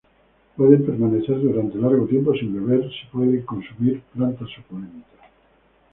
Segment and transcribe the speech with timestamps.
[0.57, 5.05] Pueden permanecer durante largo tiempo sin beber si pueden consumir plantas suculentas.